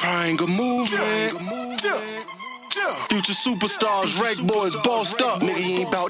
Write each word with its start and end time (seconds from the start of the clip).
Triangle 0.00 0.46
movement. 0.46 1.38
Future 3.10 3.34
superstars, 3.34 4.18
Rec 4.18 4.38
Boiz, 4.38 4.82
bossed 4.82 5.20
up. 5.20 5.42
Nigga, 5.42 5.58
you 5.58 5.80
ain't 5.80 5.92
bout 5.92 6.09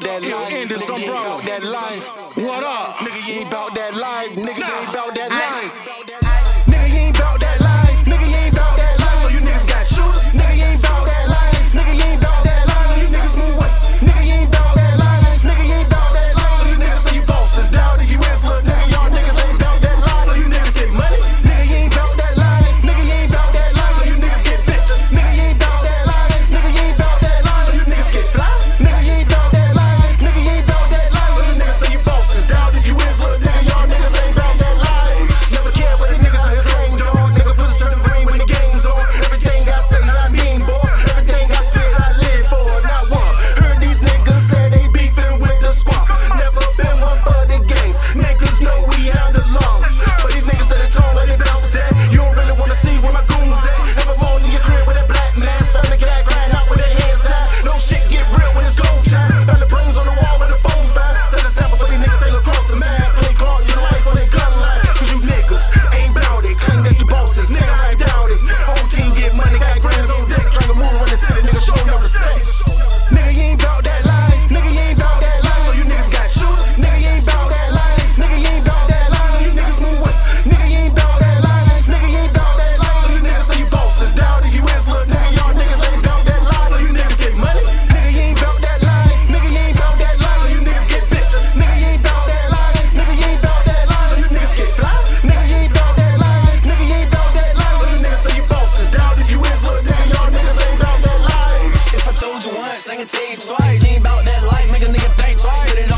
I 102.90 102.96
can 102.96 103.06
take 103.06 103.38
twice. 103.38 103.86
Ain't 103.86 104.00
about 104.00 104.24
that 104.24 104.42
life, 104.42 104.72
make 104.72 104.82
a 104.82 104.86
nigga 104.86 105.16
think 105.16 105.38
twice. 105.38 105.89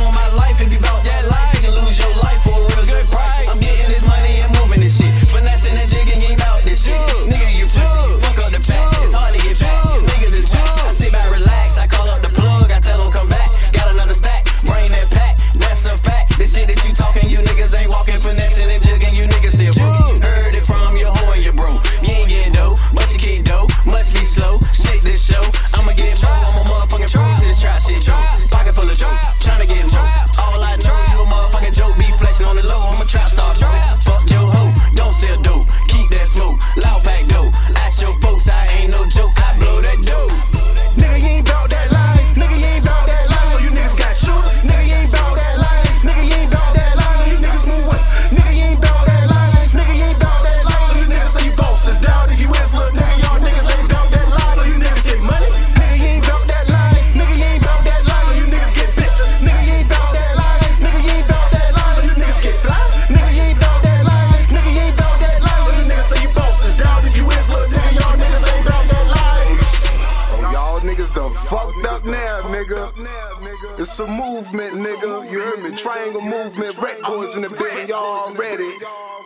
It's 73.92 74.00
a 74.00 74.06
movement, 74.06 74.72
nigga. 74.80 75.30
You 75.30 75.42
heard 75.42 75.60
me? 75.60 75.76
Triangle 75.76 76.22
movement. 76.22 76.78
Rec 76.80 76.96
Boiz 77.04 77.36
in 77.36 77.42
the 77.42 77.50
building, 77.50 77.92
y'all 77.92 78.32
ready? 78.32 78.72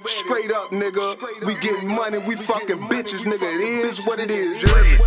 Straight 0.06 0.50
up, 0.50 0.74
nigga. 0.74 1.14
We 1.46 1.54
getting 1.62 1.86
money, 1.86 2.18
we 2.26 2.34
fucking 2.34 2.90
bitches, 2.90 3.22
nigga. 3.30 3.46
It 3.46 3.86
is 3.86 4.04
what 4.04 4.18
it 4.18 4.28
is. 4.28 4.60
You 4.60 4.66
heard 4.66 4.90
me? 4.90 4.98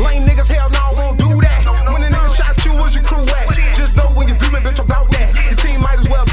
Lame 0.00 0.24
niggas, 0.24 0.48
hell 0.48 0.70
no, 0.70 0.94
won't 0.96 1.18
do 1.20 1.28
that. 1.44 1.68
When 1.92 2.00
the 2.00 2.08
nigga 2.08 2.32
shot 2.32 2.64
you, 2.64 2.72
was 2.80 2.94
your 2.94 3.04
crew 3.04 3.28
at? 3.28 3.52
Just 3.76 3.94
know 3.94 4.08
when 4.16 4.26
you're 4.26 4.38
dreaming, 4.38 4.62
bitch, 4.62 4.82
about 4.82 5.10
that. 5.10 5.36
Your 5.36 5.60
team 5.60 5.82
might 5.84 6.00
as 6.00 6.08
well 6.08 6.24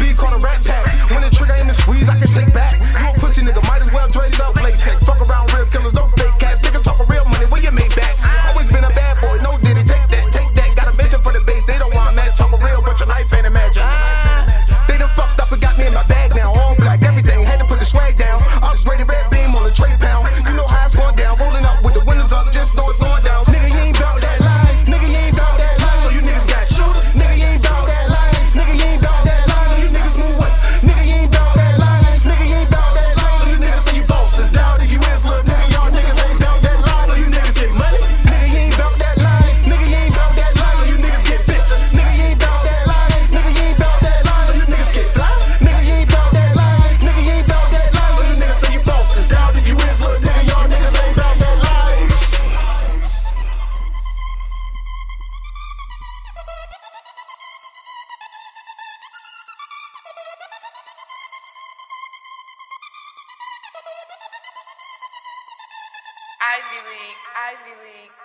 Ivy 66.55 66.79
League, 66.87 67.23
Ivy 67.35 67.75
League. 67.83 68.15